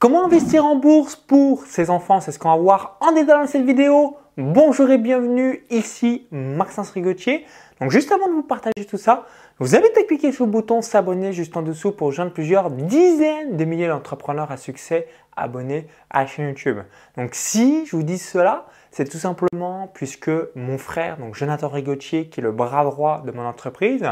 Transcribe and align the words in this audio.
Comment 0.00 0.26
investir 0.26 0.64
en 0.64 0.76
bourse 0.76 1.16
pour 1.16 1.66
ses 1.66 1.90
enfants 1.90 2.20
C'est 2.20 2.30
ce 2.30 2.38
qu'on 2.38 2.50
va 2.50 2.56
voir 2.56 2.98
en 3.00 3.10
détail 3.10 3.40
dans 3.40 3.48
cette 3.48 3.66
vidéo. 3.66 4.16
Bonjour 4.36 4.88
et 4.90 4.98
bienvenue, 4.98 5.64
ici 5.70 6.28
Maxence 6.30 6.90
Rigotier. 6.90 7.44
Donc 7.80 7.90
juste 7.90 8.12
avant 8.12 8.28
de 8.28 8.32
vous 8.32 8.44
partager 8.44 8.86
tout 8.88 8.96
ça, 8.96 9.26
vous 9.58 9.74
invite 9.74 9.98
à 9.98 10.04
cliquer 10.04 10.30
sur 10.30 10.44
le 10.44 10.52
bouton 10.52 10.82
s'abonner 10.82 11.32
juste 11.32 11.56
en 11.56 11.62
dessous 11.62 11.90
pour 11.90 12.06
rejoindre 12.06 12.32
plusieurs 12.32 12.70
dizaines 12.70 13.56
de 13.56 13.64
milliers 13.64 13.88
d'entrepreneurs 13.88 14.52
à 14.52 14.56
succès 14.56 15.08
abonnés 15.34 15.88
à 16.10 16.20
la 16.20 16.26
chaîne 16.28 16.46
YouTube. 16.46 16.78
Donc 17.16 17.30
si 17.32 17.84
je 17.84 17.96
vous 17.96 18.04
dis 18.04 18.18
cela, 18.18 18.66
c'est 18.92 19.10
tout 19.10 19.18
simplement 19.18 19.90
puisque 19.92 20.30
mon 20.54 20.78
frère, 20.78 21.16
donc 21.16 21.34
Jonathan 21.34 21.68
Rigotier, 21.68 22.28
qui 22.28 22.38
est 22.38 22.42
le 22.44 22.52
bras 22.52 22.84
droit 22.84 23.22
de 23.26 23.32
mon 23.32 23.44
entreprise, 23.44 24.08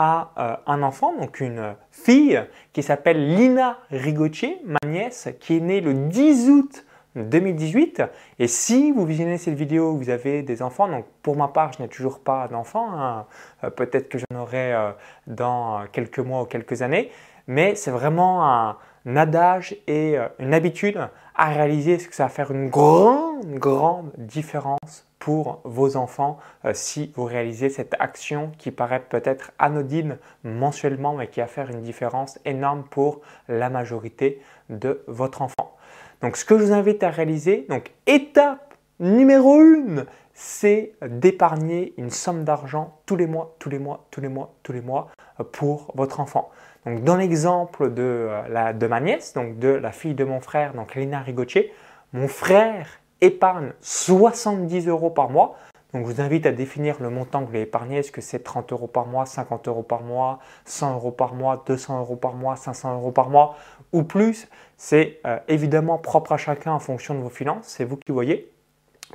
euh, 0.00 0.56
un 0.66 0.82
enfant, 0.82 1.12
donc 1.18 1.40
une 1.40 1.74
fille 1.90 2.42
qui 2.72 2.82
s'appelle 2.82 3.34
Lina 3.34 3.78
Rigotier, 3.90 4.58
ma 4.64 4.78
nièce, 4.88 5.28
qui 5.40 5.58
est 5.58 5.60
née 5.60 5.82
le 5.82 5.92
10 5.92 6.48
août 6.48 6.84
2018. 7.16 8.02
Et 8.38 8.46
si 8.46 8.92
vous 8.92 9.04
visionnez 9.04 9.36
cette 9.36 9.54
vidéo, 9.54 9.94
vous 9.94 10.08
avez 10.08 10.42
des 10.42 10.62
enfants, 10.62 10.88
donc 10.88 11.04
pour 11.22 11.36
ma 11.36 11.48
part, 11.48 11.74
je 11.74 11.82
n'ai 11.82 11.88
toujours 11.88 12.20
pas 12.20 12.48
d'enfants, 12.48 12.88
hein. 12.92 13.26
euh, 13.64 13.70
peut-être 13.70 14.08
que 14.08 14.16
j'en 14.18 14.40
aurai 14.40 14.72
euh, 14.72 14.92
dans 15.26 15.84
quelques 15.92 16.20
mois 16.20 16.42
ou 16.42 16.46
quelques 16.46 16.80
années, 16.80 17.10
mais 17.46 17.74
c'est 17.74 17.90
vraiment 17.90 18.48
un, 18.48 18.78
adage 19.06 19.76
et 19.86 20.16
une 20.38 20.54
habitude 20.54 21.00
à 21.34 21.46
réaliser, 21.48 21.96
parce 21.96 22.06
que 22.06 22.14
ça 22.14 22.24
va 22.24 22.28
faire 22.28 22.50
une 22.50 22.68
grande, 22.68 23.46
grande 23.54 24.12
différence 24.18 25.06
pour 25.20 25.60
vos 25.64 25.96
enfants 25.96 26.38
euh, 26.64 26.72
si 26.74 27.12
vous 27.14 27.24
réalisez 27.24 27.68
cette 27.68 27.94
action 28.00 28.50
qui 28.58 28.72
paraît 28.72 29.04
peut-être 29.08 29.52
anodine 29.60 30.18
mensuellement 30.42 31.14
mais 31.14 31.28
qui 31.28 31.40
va 31.40 31.46
faire 31.46 31.70
une 31.70 31.82
différence 31.82 32.40
énorme 32.44 32.84
pour 32.90 33.20
la 33.48 33.70
majorité 33.70 34.42
de 34.70 35.04
votre 35.06 35.42
enfant. 35.42 35.76
Donc 36.22 36.36
ce 36.36 36.44
que 36.44 36.58
je 36.58 36.64
vous 36.64 36.72
invite 36.72 37.02
à 37.04 37.10
réaliser, 37.10 37.66
donc 37.68 37.92
étape 38.06 38.74
numéro 38.98 39.60
1, 39.60 40.04
c'est 40.34 40.92
d'épargner 41.06 41.92
une 41.98 42.10
somme 42.10 42.44
d'argent 42.44 42.98
tous 43.04 43.16
les 43.16 43.26
mois, 43.26 43.54
tous 43.58 43.68
les 43.68 43.78
mois, 43.78 44.06
tous 44.10 44.22
les 44.22 44.28
mois, 44.28 44.54
tous 44.62 44.72
les 44.72 44.80
mois 44.80 45.10
euh, 45.18 45.29
pour 45.44 45.92
votre 45.94 46.20
enfant. 46.20 46.50
Donc 46.86 47.04
dans 47.04 47.16
l'exemple 47.16 47.92
de, 47.92 48.28
euh, 48.30 48.72
de 48.72 48.86
ma 48.86 49.00
nièce, 49.00 49.34
donc 49.34 49.58
de 49.58 49.68
la 49.68 49.92
fille 49.92 50.14
de 50.14 50.24
mon 50.24 50.40
frère, 50.40 50.74
donc 50.74 50.94
Lina 50.94 51.20
Rigotier, 51.20 51.72
mon 52.12 52.28
frère 52.28 53.00
épargne 53.20 53.72
70 53.80 54.88
euros 54.88 55.10
par 55.10 55.30
mois. 55.30 55.56
Donc, 55.92 56.06
je 56.06 56.12
vous 56.12 56.20
invite 56.20 56.46
à 56.46 56.52
définir 56.52 56.96
le 57.00 57.10
montant 57.10 57.40
que 57.40 57.44
vous 57.44 57.50
voulez 57.50 57.62
épargner. 57.62 57.98
Est-ce 57.98 58.12
que 58.12 58.20
c'est 58.20 58.40
30 58.40 58.72
euros 58.72 58.86
par 58.86 59.06
mois, 59.06 59.26
50 59.26 59.66
euros 59.66 59.82
par 59.82 60.02
mois, 60.02 60.38
100 60.64 60.94
euros 60.94 61.10
par 61.10 61.34
mois, 61.34 61.64
200 61.66 61.98
euros 61.98 62.16
par 62.16 62.34
mois, 62.34 62.54
500 62.54 62.94
euros 62.94 63.10
par 63.10 63.28
mois 63.28 63.56
ou 63.92 64.04
plus? 64.04 64.48
C'est 64.76 65.18
euh, 65.26 65.38
évidemment 65.48 65.98
propre 65.98 66.32
à 66.32 66.36
chacun 66.36 66.72
en 66.72 66.78
fonction 66.78 67.14
de 67.14 67.20
vos 67.20 67.28
finances. 67.28 67.66
C'est 67.66 67.84
vous 67.84 67.96
qui 67.96 68.12
voyez. 68.12 68.52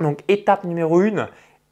Donc, 0.00 0.22
étape 0.28 0.64
numéro 0.64 1.00
1, 1.00 1.28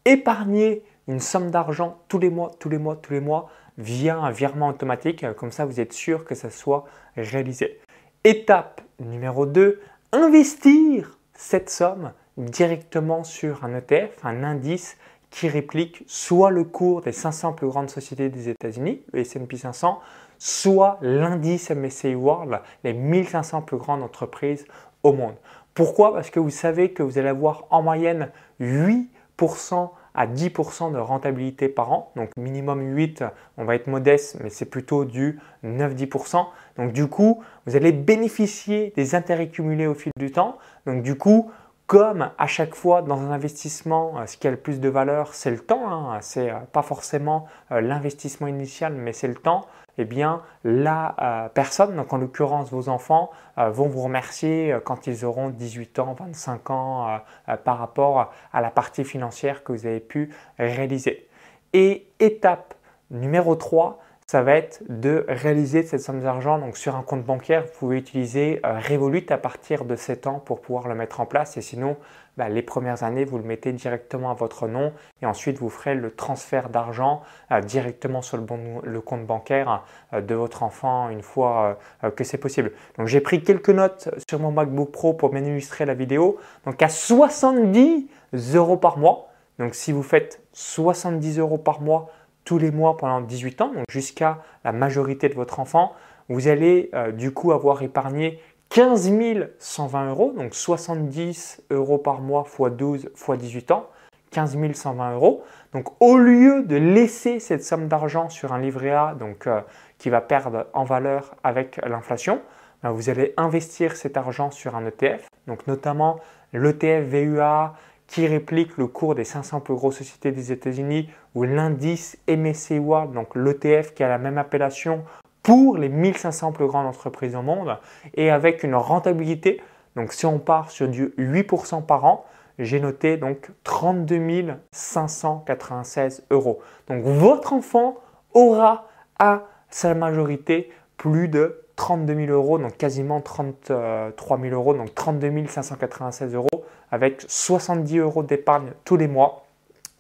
épargner 0.06 0.83
une 1.06 1.20
somme 1.20 1.50
d'argent 1.50 1.98
tous 2.08 2.18
les 2.18 2.30
mois, 2.30 2.50
tous 2.58 2.70
les 2.70 2.78
mois, 2.78 2.96
tous 2.96 3.12
les 3.12 3.20
mois 3.20 3.50
via 3.78 4.17
un 4.17 4.30
virement 4.30 4.69
automatique. 4.69 5.25
Comme 5.34 5.53
ça, 5.53 5.64
vous 5.64 5.80
êtes 5.80 5.92
sûr 5.92 6.25
que 6.25 6.34
ça 6.34 6.50
soit 6.50 6.84
réalisé. 7.17 7.80
Étape 8.25 8.80
numéro 9.00 9.47
2, 9.47 9.80
investir 10.12 11.19
cette 11.34 11.70
somme 11.70 12.12
directement 12.36 13.25
sur 13.25 13.64
un 13.64 13.75
ETF, 13.75 14.25
un 14.25 14.42
indice 14.45 14.97
qui 15.30 15.48
réplique 15.48 16.05
soit 16.06 16.50
le 16.50 16.64
cours 16.64 17.00
des 17.00 17.12
500 17.12 17.55
plus 17.55 17.67
grandes 17.67 17.91
sociétés 17.91 18.28
des 18.28 18.48
États-Unis, 18.48 19.02
le 19.12 19.20
S&P 19.20 19.56
500, 19.56 20.00
soit 20.39 20.98
l'indice 21.00 21.70
MSCI 21.70 22.14
World, 22.14 22.61
les 22.84 22.92
1500 22.92 23.62
plus 23.62 23.77
grandes 23.77 24.02
entreprises 24.02 24.64
au 25.02 25.12
monde. 25.12 25.34
Pourquoi? 25.75 26.14
Parce 26.14 26.30
que 26.30 26.39
vous 26.39 26.50
savez 26.50 26.92
que 26.92 27.02
vous 27.02 27.19
allez 27.19 27.28
avoir 27.28 27.67
en 27.70 27.83
moyenne 27.83 28.30
8% 28.61 29.91
à 30.14 30.26
10% 30.26 30.92
de 30.92 30.98
rentabilité 30.98 31.68
par 31.68 31.92
an. 31.92 32.12
Donc 32.16 32.30
minimum 32.36 32.80
8, 32.94 33.24
on 33.58 33.64
va 33.64 33.74
être 33.74 33.89
modeste, 33.89 34.39
mais 34.42 34.50
c'est 34.50 34.64
plutôt 34.64 35.05
du 35.05 35.40
9-10%. 35.64 36.46
Donc 36.77 36.92
du 36.92 37.08
coup, 37.08 37.42
vous 37.66 37.77
allez 37.77 37.92
bénéficier 37.92 38.92
des 38.96 39.14
intérêts 39.14 39.48
cumulés 39.48 39.86
au 39.86 39.94
fil 39.94 40.12
du 40.16 40.30
temps. 40.30 40.58
Donc 40.86 41.02
du 41.02 41.16
coup, 41.16 41.50
comme 41.86 42.30
à 42.39 42.46
chaque 42.46 42.74
fois 42.74 43.02
dans 43.02 43.20
un 43.20 43.30
investissement, 43.30 44.18
euh, 44.18 44.27
ce 44.27 44.36
qui 44.36 44.48
a 44.48 44.50
le 44.50 44.56
plus 44.56 44.80
de 44.80 44.89
valeur, 44.89 45.34
c'est 45.34 45.50
le 45.50 45.58
temps. 45.58 45.89
Hein. 45.89 46.18
C'est 46.20 46.50
euh, 46.50 46.58
pas 46.72 46.83
forcément 46.83 47.46
euh, 47.72 47.80
l'investissement 47.80 48.46
initial, 48.46 48.95
mais 48.95 49.12
c'est 49.12 49.28
le 49.28 49.34
temps. 49.34 49.67
Eh 49.96 50.05
bien, 50.05 50.42
la 50.64 51.50
personne, 51.55 51.95
donc 51.95 52.12
en 52.12 52.17
l'occurrence 52.17 52.68
vos 52.68 52.89
enfants, 52.89 53.30
vont 53.56 53.86
vous 53.86 54.02
remercier 54.02 54.77
quand 54.84 55.06
ils 55.06 55.24
auront 55.24 55.50
18 55.50 56.00
ans, 56.00 56.17
25 56.18 56.70
ans 56.70 57.20
par 57.62 57.78
rapport 57.78 58.33
à 58.52 58.61
la 58.61 58.70
partie 58.70 59.05
financière 59.05 59.62
que 59.62 59.70
vous 59.70 59.86
avez 59.86 60.01
pu 60.01 60.34
réaliser. 60.58 61.28
Et 61.74 62.08
étape 62.18 62.74
numéro 63.12 63.55
3, 63.55 64.01
ça 64.27 64.42
va 64.42 64.55
être 64.55 64.83
de 64.89 65.27
réaliser 65.29 65.83
cette 65.83 66.01
somme 66.01 66.23
d'argent 66.23 66.58
donc 66.58 66.79
sur 66.79 66.96
un 66.96 67.02
compte 67.02 67.24
bancaire. 67.24 67.64
Vous 67.64 67.79
pouvez 67.79 67.98
utiliser 67.98 68.61
euh, 68.64 68.79
Revolut 68.79 69.27
à 69.29 69.36
partir 69.36 69.85
de 69.85 69.96
7 69.96 70.27
ans 70.27 70.39
pour 70.39 70.62
pouvoir 70.62 70.89
le 70.89 70.95
mettre 70.95 71.20
en 71.20 71.27
place 71.27 71.58
et 71.58 71.61
sinon 71.61 71.98
bah, 72.39 72.48
les 72.48 72.63
premières 72.63 73.02
années 73.02 73.27
vous 73.27 73.36
le 73.36 73.45
mettez 73.45 73.73
directement 73.73 74.30
à 74.30 74.34
votre 74.34 74.67
nom 74.67 74.95
et 75.20 75.27
ensuite 75.27 75.58
vous 75.58 75.68
ferez 75.68 75.95
le 75.95 76.11
transfert 76.11 76.70
d'argent 76.70 77.23
euh, 77.52 77.61
directement 77.61 78.23
sur 78.23 78.39
le, 78.39 79.01
compte 79.02 79.27
bancaire 79.27 79.84
euh, 80.14 80.23
de 80.23 80.34
votre 80.34 80.63
enfant 80.63 81.11
une 81.11 81.23
fois 81.23 81.79
que 82.17 82.24
c'est 82.24 82.39
possible. 82.39 82.73
Donc 82.96 83.08
j'ai 83.08 83.20
pris 83.20 83.42
quelques 83.42 83.70
notes 83.70 84.08
sur 84.29 84.40
mon 84.40 84.52
MacBook 84.52 84.90
Pro 84.90 85.13
pour 85.13 85.29
bien 85.30 85.45
illustrer 85.45 85.84
la 85.84 85.95
vidéo. 85.95 86.39
Donc 86.64 86.80
à 86.83 86.89
70 86.89 88.08
euros 88.55 88.79
par 88.79 88.96
mois. 88.96 89.29
Donc 89.58 89.74
si 89.74 89.92
vous 89.92 90.02
faites 90.02 90.42
70 90.52 91.39
euros 91.39 91.58
par 91.58 91.80
mois 91.80 92.11
tous 92.44 92.58
les 92.58 92.70
mois 92.70 92.96
pendant 92.96 93.20
18 93.20 93.60
ans, 93.60 93.72
donc 93.72 93.84
jusqu'à 93.88 94.42
la 94.64 94.72
majorité 94.72 95.28
de 95.28 95.34
votre 95.34 95.60
enfant, 95.60 95.92
vous 96.28 96.48
allez 96.48 96.90
euh, 96.94 97.12
du 97.12 97.32
coup 97.32 97.52
avoir 97.52 97.82
épargné 97.82 98.40
15 98.70 99.12
120 99.58 100.10
euros, 100.10 100.32
donc 100.36 100.54
70 100.54 101.62
euros 101.70 101.98
par 101.98 102.20
mois 102.20 102.44
x 102.46 102.77
12 102.77 103.10
x 103.14 103.38
18 103.38 103.70
ans, 103.70 103.88
15 104.30 104.58
120 104.72 105.14
euros. 105.14 105.44
Donc 105.72 105.88
au 106.00 106.16
lieu 106.16 106.62
de 106.64 106.77
laisser 106.77 107.40
cette 107.40 107.64
somme 107.64 107.88
d'argent 107.88 108.28
sur 108.28 108.52
un 108.52 108.58
livret 108.58 108.90
A, 108.90 109.14
donc 109.14 109.46
euh, 109.46 109.60
qui 109.98 110.10
va 110.10 110.20
perdre 110.20 110.66
en 110.72 110.84
valeur 110.84 111.34
avec 111.44 111.80
l'inflation, 111.86 112.40
ben, 112.83 112.90
vous 112.90 113.10
allez 113.10 113.33
investir 113.36 113.96
cet 113.96 114.16
argent 114.16 114.50
sur 114.50 114.74
un 114.74 114.84
ETF, 114.86 115.28
donc 115.46 115.66
notamment 115.66 116.18
l'ETF 116.52 117.04
VUA 117.04 117.74
qui 118.06 118.26
réplique 118.26 118.76
le 118.76 118.86
cours 118.86 119.14
des 119.14 119.24
500 119.24 119.60
plus 119.60 119.74
grosses 119.74 119.98
sociétés 119.98 120.32
des 120.32 120.52
États-Unis 120.52 121.08
ou 121.34 121.44
l'indice 121.44 122.18
MSCI 122.28 122.78
World, 122.78 123.12
donc 123.12 123.34
l'ETF 123.34 123.94
qui 123.94 124.04
a 124.04 124.08
la 124.08 124.18
même 124.18 124.38
appellation 124.38 125.04
pour 125.42 125.76
les 125.76 125.88
1500 125.88 126.52
plus 126.52 126.66
grandes 126.66 126.86
entreprises 126.86 127.36
au 127.36 127.42
monde 127.42 127.78
et 128.14 128.31
avec 128.31 128.62
une 128.62 128.75
rentabilité. 128.75 129.60
Donc 129.96 130.12
si 130.12 130.26
on 130.26 130.38
part 130.38 130.70
sur 130.70 130.88
du 130.88 131.08
8% 131.19 131.84
par 131.84 132.04
an, 132.04 132.25
j'ai 132.58 132.81
noté 132.81 133.16
donc 133.16 133.50
32 133.64 134.54
596 134.72 136.25
euros. 136.31 136.60
Donc 136.88 137.02
votre 137.04 137.52
enfant 137.52 137.96
aura 138.32 138.88
à 139.19 139.42
sa 139.70 139.94
majorité 139.94 140.70
plus 140.96 141.28
de 141.28 141.60
32 141.76 142.26
000 142.26 142.32
euros, 142.32 142.58
donc 142.58 142.76
quasiment 142.76 143.20
33 143.20 144.38
000 144.40 144.54
euros, 144.54 144.75
donc 144.75 144.94
32 144.94 145.46
596 145.48 146.34
euros 146.34 146.63
avec 146.94 147.25
70 147.26 147.99
euros 147.99 148.22
d'épargne 148.22 148.70
tous 148.84 148.96
les 148.96 149.08
mois 149.08 149.46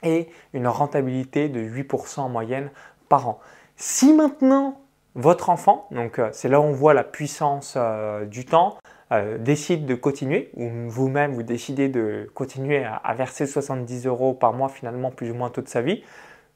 et 0.04 0.28
une 0.52 0.68
rentabilité 0.68 1.48
de 1.48 1.60
8% 1.60 2.20
en 2.20 2.28
moyenne 2.28 2.70
par 3.08 3.28
an. 3.28 3.40
Si 3.74 4.12
maintenant 4.12 4.80
votre 5.16 5.50
enfant, 5.50 5.88
donc 5.90 6.20
euh, 6.20 6.28
c'est 6.30 6.48
là 6.48 6.60
où 6.60 6.62
on 6.62 6.72
voit 6.72 6.94
la 6.94 7.02
puissance 7.02 7.74
euh, 7.76 8.26
du 8.26 8.44
temps, 8.44 8.78
euh, 9.10 9.38
décide 9.38 9.86
de 9.86 9.96
continuer, 9.96 10.52
ou 10.54 10.70
vous-même 10.86 11.34
vous 11.34 11.42
décidez 11.42 11.88
de 11.88 12.30
continuer 12.32 12.84
à, 12.84 12.94
à, 12.94 13.12
verser 13.14 13.48
70 13.48 14.06
euros 14.06 14.32
par 14.32 14.52
mois 14.52 14.68
finalement 14.68 15.10
plus 15.10 15.32
ou 15.32 15.34
moins 15.34 15.50
toute 15.50 15.68
sa 15.68 15.82
vie, 15.82 16.04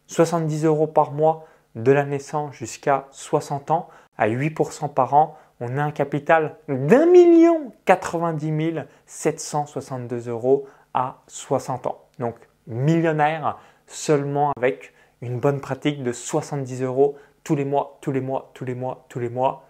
70 0.07 0.67
euros 0.67 0.87
par 0.87 1.11
mois 1.11 1.47
de 1.75 1.91
la 1.91 2.05
naissance 2.05 2.55
jusqu'à 2.55 3.09
60 3.11 3.73
ans 3.73 3.89
à 4.17 4.29
8% 4.29 4.89
par 4.95 5.15
an, 5.15 5.37
on 5.61 5.77
a 5.77 5.83
un 5.83 5.91
capital 5.91 6.57
d'un 6.69 7.07
million 7.07 7.73
90 7.85 8.81
762 9.07 10.29
euros 10.29 10.67
à 10.95 11.19
60 11.27 11.87
ans. 11.87 11.99
Donc 12.19 12.37
millionnaire 12.67 13.59
seulement 13.87 14.53
avec 14.57 14.93
une 15.21 15.41
bonne 15.41 15.61
pratique 15.61 16.03
de 16.03 16.13
70 16.13 16.83
euros 16.83 17.17
tous 17.43 17.57
les 17.57 17.65
mois, 17.65 17.99
tous 18.01 18.13
les 18.13 18.21
mois, 18.21 18.51
tous 18.55 18.65
les 18.65 18.75
mois, 18.75 19.07
tous 19.09 19.19
les 19.19 19.31
mois, 19.31 19.65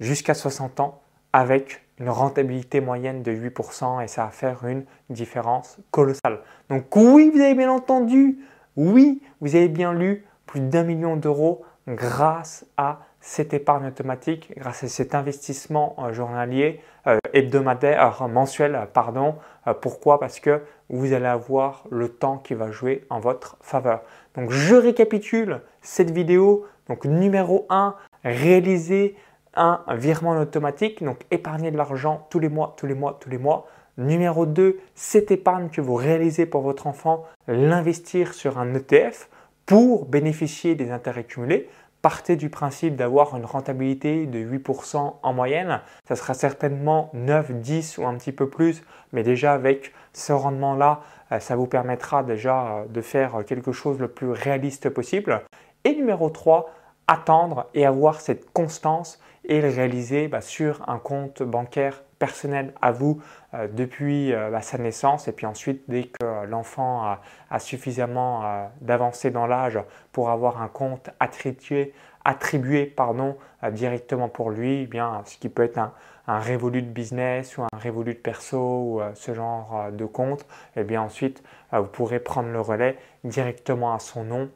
jusqu'à 0.00 0.34
60 0.34 0.80
ans 0.80 1.00
avec 1.32 1.82
une 1.98 2.08
rentabilité 2.08 2.80
moyenne 2.80 3.22
de 3.22 3.32
8% 3.32 4.02
et 4.02 4.08
ça 4.08 4.24
va 4.24 4.30
faire 4.30 4.66
une 4.66 4.84
différence 5.10 5.78
colossale. 5.90 6.40
Donc 6.68 6.94
oui, 6.96 7.30
vous 7.32 7.40
avez 7.40 7.54
bien 7.54 7.70
entendu, 7.70 8.38
oui, 8.76 9.22
vous 9.40 9.54
avez 9.54 9.68
bien 9.68 9.92
lu 9.92 10.24
plus 10.46 10.60
d'un 10.60 10.82
million 10.82 11.16
d'euros 11.16 11.62
grâce 11.86 12.66
à 12.76 13.00
cette 13.20 13.52
épargne 13.54 13.86
automatique 13.86 14.52
grâce 14.56 14.84
à 14.84 14.88
cet 14.88 15.14
investissement 15.14 15.94
euh, 15.98 16.12
journalier, 16.12 16.80
euh, 17.06 17.18
hebdomadaire, 17.32 18.28
mensuel, 18.28 18.88
pardon. 18.92 19.36
pourquoi? 19.80 20.18
Parce 20.18 20.40
que 20.40 20.62
vous 20.88 21.12
allez 21.12 21.26
avoir 21.26 21.84
le 21.90 22.08
temps 22.08 22.38
qui 22.38 22.54
va 22.54 22.70
jouer 22.70 23.04
en 23.10 23.20
votre 23.20 23.56
faveur. 23.60 24.02
Donc 24.36 24.50
je 24.50 24.74
récapitule 24.74 25.60
cette 25.82 26.10
vidéo. 26.10 26.66
Donc 26.88 27.04
numéro 27.04 27.66
1, 27.70 27.94
réaliser 28.24 29.14
un 29.54 29.82
virement 29.90 30.38
automatique, 30.38 31.02
donc 31.02 31.18
épargner 31.30 31.70
de 31.70 31.76
l'argent 31.76 32.26
tous 32.30 32.38
les 32.38 32.48
mois, 32.48 32.74
tous 32.76 32.86
les 32.86 32.94
mois, 32.94 33.18
tous 33.20 33.30
les 33.30 33.38
mois. 33.38 33.66
Numéro 33.98 34.46
2, 34.46 34.78
cette 34.94 35.30
épargne 35.30 35.68
que 35.68 35.80
vous 35.80 35.94
réalisez 35.94 36.46
pour 36.46 36.62
votre 36.62 36.86
enfant, 36.86 37.26
l'investir 37.48 38.32
sur 38.32 38.58
un 38.58 38.74
ETF 38.74 39.28
pour 39.66 40.06
bénéficier 40.06 40.74
des 40.74 40.90
intérêts 40.90 41.24
cumulés. 41.24 41.68
Partez 42.02 42.36
du 42.36 42.48
principe 42.48 42.96
d'avoir 42.96 43.36
une 43.36 43.44
rentabilité 43.44 44.24
de 44.24 44.38
8% 44.38 45.16
en 45.22 45.32
moyenne. 45.34 45.82
Ça 46.08 46.16
sera 46.16 46.32
certainement 46.32 47.10
9, 47.12 47.52
10 47.52 47.98
ou 47.98 48.06
un 48.06 48.14
petit 48.14 48.32
peu 48.32 48.48
plus, 48.48 48.82
mais 49.12 49.22
déjà 49.22 49.52
avec 49.52 49.92
ce 50.14 50.32
rendement-là, 50.32 51.02
euh, 51.30 51.40
ça 51.40 51.56
vous 51.56 51.66
permettra 51.66 52.22
déjà 52.22 52.68
euh, 52.68 52.84
de 52.86 53.02
faire 53.02 53.44
quelque 53.46 53.72
chose 53.72 53.98
le 53.98 54.08
plus 54.08 54.30
réaliste 54.30 54.88
possible. 54.88 55.42
Et 55.84 55.94
numéro 55.94 56.30
3, 56.30 56.70
attendre 57.06 57.66
et 57.74 57.84
avoir 57.84 58.22
cette 58.22 58.50
constance 58.52 59.20
et 59.44 59.60
le 59.60 59.68
réaliser 59.68 60.28
bah, 60.28 60.40
sur 60.40 60.88
un 60.88 60.98
compte 60.98 61.42
bancaire 61.42 62.02
personnel 62.18 62.72
à 62.80 62.92
vous 62.92 63.20
euh, 63.52 63.68
depuis 63.70 64.32
bah, 64.32 64.62
sa 64.62 64.78
naissance 64.78 65.28
et 65.28 65.32
puis 65.32 65.46
ensuite 65.46 65.82
dès 65.88 66.04
que 66.04 66.24
l'enfant 66.50 67.16
a, 67.50 67.58
suffisamment 67.58 68.44
euh, 68.44 68.66
d'avancée 68.80 69.30
dans 69.30 69.46
l'âge 69.46 69.78
pour 70.12 70.30
avoir 70.30 70.60
un 70.60 70.68
compte 70.68 71.10
attribué, 71.20 71.94
attribué 72.24 72.86
pardon, 72.86 73.36
directement 73.72 74.28
pour 74.28 74.50
lui, 74.50 74.82
eh 74.82 74.86
bien, 74.86 75.22
ce 75.24 75.38
qui 75.38 75.48
peut 75.48 75.64
être 75.64 75.78
un, 75.78 75.92
un 76.26 76.40
Revolut 76.40 76.82
business 76.82 77.56
ou 77.56 77.62
un 77.62 77.78
Revolut 77.82 78.14
perso 78.14 78.58
ou 78.58 79.00
ce 79.14 79.34
genre 79.34 79.90
de 79.92 80.04
compte, 80.04 80.46
eh 80.76 80.84
bien 80.84 81.02
ensuite 81.02 81.42
vous 81.72 81.84
pourrez 81.84 82.20
prendre 82.20 82.50
le 82.50 82.60
relais 82.60 82.98
directement 83.24 83.94
à 83.94 83.98
son 83.98 84.24
nom 84.24 84.50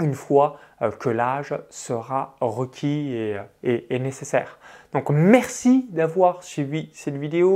une 0.00 0.14
fois 0.14 0.58
euh, 0.82 0.90
que 0.90 1.08
l'âge 1.08 1.54
sera 1.68 2.36
requis 2.40 3.14
et, 3.62 3.98
nécessaire. 3.98 4.58
Donc 4.92 5.10
merci 5.10 5.86
d'avoir 5.90 6.42
suivi 6.42 6.90
cette 6.92 7.16
vidéo. 7.16 7.54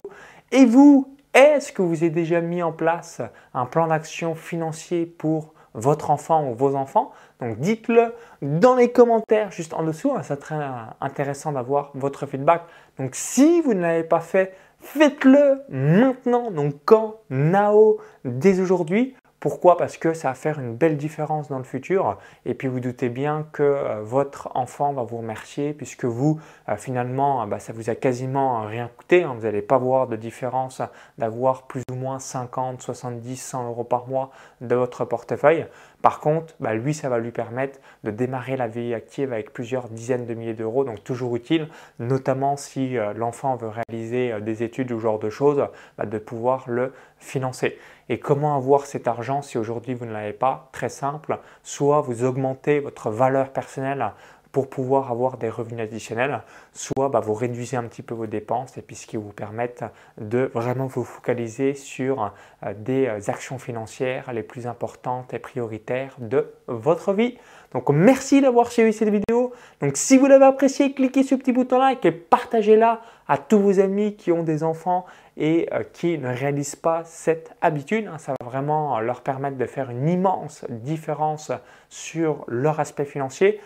Et 0.53 0.65
vous, 0.67 1.14
est-ce 1.35 1.73
que 1.73 1.83
vous 1.83 1.97
avez 1.97 2.11
déjà 2.11 2.41
mis 2.41 2.63
en 2.63 2.73
place 2.73 3.21
un 3.53 3.67
plan 3.67 3.89
d'action 3.89 4.35
financier 4.35 5.05
pour 5.05 5.53
votre 5.75 6.11
enfant 6.11 6.49
ou 6.49 6.55
vos 6.55 6.77
enfants? 6.77 7.11
Donc 7.41 7.59
dites-le 7.59 8.15
dans 8.41 8.77
les 8.77 8.93
commentaires 8.93 9.51
juste 9.51 9.75
en 9.75 9.83
dessous. 9.83 10.13
Hein, 10.13 10.23
c'est 10.23 10.37
très 10.37 10.57
intéressant 11.01 11.53
d'avoir 11.53 11.91
votre 11.95 12.27
feedback. 12.27 12.63
Donc 12.99 13.17
si 13.17 13.61
vous 13.61 13.75
ne 13.75 13.81
l'avez 13.81 14.05
pas 14.05 14.21
fait, 14.21 14.55
faites-le 14.79 15.63
maintenant. 15.69 16.53
Donc 16.53 16.75
quand 16.85 17.17
Nao 17.31 17.99
dès 18.25 18.61
aujourd'hui 18.61 19.17
pourquoi? 19.44 19.76
Parce 19.76 19.99
que 19.99 20.14
ça 20.14 20.29
va 20.29 20.35
faire 20.35 20.58
une 20.58 20.75
belle 20.75 20.96
différence 20.96 21.50
dans 21.50 21.58
le 21.58 21.64
futur. 21.64 22.17
Et 22.46 22.55
puis 22.55 22.67
vous 22.67 22.81
doutez 22.81 23.11
bien 23.11 23.46
que 23.52 23.62
euh, 23.62 24.00
votre 24.02 24.49
enfant 24.55 24.94
va 24.94 25.02
vous 25.02 25.19
remercier 25.19 25.75
puisque 25.75 26.06
vous, 26.06 26.41
euh, 26.70 26.76
finalement, 26.79 27.43
euh, 27.43 27.46
bah, 27.46 27.58
ça 27.58 27.75
vous 27.75 27.91
a 27.91 27.94
quasiment 27.94 28.62
rien 28.62 28.88
coûté. 28.96 29.23
Hein. 29.23 29.35
Vous 29.37 29.43
n'allez 29.43 29.61
pas 29.61 29.76
voir 29.76 30.06
de 30.06 30.17
différence 30.17 30.81
d'avoir 31.19 31.64
plus 31.64 31.82
ou 31.93 31.94
moins 31.94 32.20
50, 32.20 32.81
70, 32.81 33.37
100 33.37 33.69
euros 33.69 33.85
par 33.85 34.06
mois 34.06 34.31
de 34.62 34.75
votre 34.75 35.05
portefeuille. 35.05 35.67
Par 36.05 36.21
contre, 36.21 36.55
bah, 36.61 36.75
lui, 36.75 36.93
ça 36.93 37.09
va 37.09 37.19
lui 37.19 37.31
permettre 37.31 37.81
de 38.03 38.11
démarrer 38.11 38.59
la 38.59 38.69
vie 38.69 38.93
active 38.93 39.33
avec 39.33 39.55
plusieurs 39.55 39.89
dizaines 39.89 40.27
de 40.27 40.35
milliers 40.35 40.53
d'euros, 40.53 40.85
donc 40.85 41.03
toujours 41.03 41.35
utile, 41.35 41.67
notamment 41.99 42.59
si 42.59 42.99
l'enfant 43.17 43.56
veut 43.56 43.71
réaliser 43.71 44.39
des 44.43 44.62
études 44.62 44.93
ou 44.93 44.99
ce 44.99 45.03
genre 45.05 45.19
de 45.19 45.31
choses, 45.31 45.67
bah, 45.97 46.05
de 46.05 46.19
pouvoir 46.19 46.65
le 46.67 46.93
financer. 47.17 47.79
Et 48.11 48.19
comment 48.19 48.55
avoir 48.55 48.85
cet 48.85 49.09
argent 49.09 49.41
si 49.41 49.56
aujourd'hui 49.56 49.95
vous 49.95 50.05
ne 50.05 50.12
l'avez 50.12 50.35
pas? 50.35 50.69
Très 50.73 50.91
simple, 50.91 51.39
soit 51.62 52.03
vous 52.03 52.23
augmentez 52.23 52.81
votre 52.81 53.09
valeur 53.09 53.49
personnelle 53.49 54.12
pour 54.55 54.71
pouvoir 54.71 55.11
avoir 55.11 55.37
des 55.37 55.51
revenus 55.51 55.83
additionnels, 55.83 56.41
soit 56.73 57.09
bah, 57.09 57.19
vous 57.19 57.35
réduisez 57.35 57.77
un 57.77 57.83
petit 57.83 58.03
peu 58.03 58.15
vos 58.15 58.29
dépenses 58.29 58.79
et 58.79 58.83
puis 58.83 58.95
ce 58.95 59.05
qui 59.05 59.17
vous 59.17 59.33
permettre 59.33 59.87
de 60.17 60.49
vraiment 60.55 60.87
vous 60.87 61.03
focaliser 61.03 61.75
sur 61.75 62.33
euh, 62.62 62.73
des 62.79 63.09
euh, 63.09 63.19
actions 63.27 63.59
financières 63.59 64.33
les 64.33 64.45
plus 64.45 64.69
importantes 64.69 65.35
et 65.35 65.41
prioritaires 65.41 66.15
de 66.21 66.55
votre 66.69 67.12
vie. 67.12 67.37
Donc 67.73 67.91
merci 67.91 68.41
d'avoir 68.41 68.71
suivi 68.71 68.93
cette 68.93 69.09
vidéo. 69.09 69.53
Donc 69.81 69.97
si 69.97 70.17
vous 70.19 70.27
l'avez 70.27 70.45
apprécié, 70.45 70.93
cliquez 70.93 71.25
sur 71.25 71.37
le 71.37 71.43
petit 71.43 71.53
bouton 71.53 71.81
like 71.81 72.05
et 72.05 72.12
partagez-la 72.12 73.01
à 73.27 73.39
tous 73.39 73.59
vos 73.59 73.81
amis 73.81 74.15
qui 74.15 74.31
ont 74.31 74.45
des 74.45 74.62
enfants 74.62 75.05
et 75.37 75.69
euh, 75.73 75.83
qui 75.93 76.17
ne 76.17 76.29
réalisent 76.29 76.77
pas 76.77 77.03
cette 77.05 77.56
habitude. 77.61 78.06
Hein. 78.06 78.19
Ça 78.19 78.35
va 78.39 78.47
vraiment 78.49 79.01
leur 79.01 79.23
permettre 79.23 79.56
de 79.56 79.67
faire 79.67 79.91
une 79.91 80.09
immense 80.09 80.65
différence 80.69 81.51
sur 81.89 82.45
leur 82.47 82.79
aspect 82.79 83.05
financier. 83.05 83.61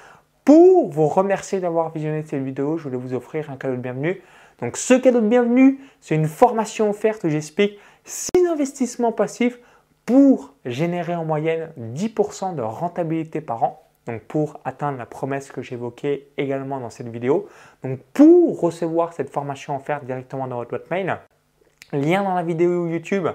Pour 0.49 0.89
vous 0.89 1.09
remercier 1.09 1.61
d'avoir 1.61 1.91
visionné 1.91 2.25
cette 2.27 2.43
vidéo, 2.43 2.79
je 2.79 2.85
voulais 2.85 2.97
vous 2.97 3.12
offrir 3.12 3.50
un 3.50 3.56
cadeau 3.59 3.77
de 3.77 3.83
bienvenue. 3.83 4.23
Donc 4.62 4.79
ce 4.79 4.95
cadeau 4.95 5.21
de 5.21 5.29
bienvenue, 5.29 5.79
c'est 6.00 6.15
une 6.15 6.27
formation 6.27 6.89
offerte 6.89 7.25
où 7.25 7.29
j'explique 7.29 7.79
6 8.05 8.31
investissements 8.50 9.12
passifs 9.12 9.59
pour 10.06 10.55
générer 10.65 11.15
en 11.15 11.27
moyenne 11.27 11.69
10% 11.79 12.55
de 12.55 12.62
rentabilité 12.62 13.43
par 13.43 13.62
an. 13.62 13.83
Donc 14.06 14.23
pour 14.23 14.59
atteindre 14.65 14.97
la 14.97 15.05
promesse 15.05 15.53
que 15.53 15.61
j'évoquais 15.61 16.29
également 16.39 16.81
dans 16.81 16.89
cette 16.89 17.09
vidéo. 17.09 17.47
Donc 17.85 17.99
pour 18.15 18.59
recevoir 18.59 19.12
cette 19.12 19.29
formation 19.29 19.77
offerte 19.77 20.06
directement 20.06 20.49
dans 20.49 20.56
votre 20.56 20.71
boîte 20.71 20.91
mail, 20.91 21.19
lien 21.93 22.23
dans 22.23 22.35
la 22.35 22.43
vidéo 22.43 22.87
YouTube 22.87 23.29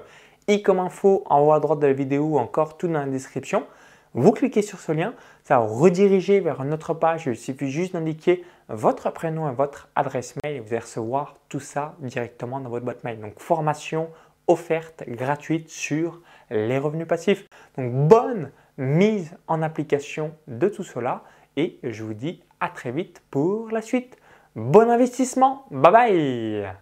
et 0.47 0.63
comme 0.63 0.79
info 0.79 1.23
en 1.27 1.41
haut 1.41 1.53
à 1.53 1.59
droite 1.59 1.77
de 1.77 1.85
la 1.85 1.93
vidéo 1.93 2.23
ou 2.23 2.39
encore 2.39 2.75
tout 2.75 2.87
dans 2.87 3.01
la 3.01 3.05
description. 3.05 3.67
Vous 4.13 4.31
cliquez 4.31 4.61
sur 4.61 4.79
ce 4.79 4.91
lien, 4.91 5.13
ça 5.43 5.59
va 5.59 5.65
rediriger 5.65 6.39
vers 6.39 6.61
une 6.61 6.73
autre 6.73 6.93
page. 6.93 7.25
Il 7.25 7.35
suffit 7.35 7.69
juste 7.69 7.93
d'indiquer 7.93 8.43
votre 8.69 9.11
prénom 9.11 9.49
et 9.49 9.53
votre 9.53 9.89
adresse 9.95 10.35
mail 10.43 10.57
et 10.57 10.59
vous 10.59 10.67
allez 10.69 10.79
recevoir 10.79 11.37
tout 11.49 11.59
ça 11.59 11.95
directement 11.99 12.59
dans 12.59 12.69
votre 12.69 12.85
boîte 12.85 13.03
mail. 13.03 13.19
Donc 13.19 13.39
formation 13.39 14.09
offerte 14.47 15.03
gratuite 15.07 15.69
sur 15.69 16.21
les 16.51 16.77
revenus 16.77 17.07
passifs. 17.07 17.45
Donc 17.77 17.91
bonne 18.07 18.51
mise 18.77 19.35
en 19.47 19.61
application 19.61 20.33
de 20.47 20.67
tout 20.67 20.83
cela 20.83 21.23
et 21.57 21.79
je 21.83 22.03
vous 22.03 22.13
dis 22.13 22.41
à 22.59 22.69
très 22.69 22.91
vite 22.91 23.21
pour 23.31 23.69
la 23.71 23.81
suite. 23.81 24.17
Bon 24.55 24.89
investissement, 24.89 25.65
bye 25.71 25.91
bye 25.91 26.73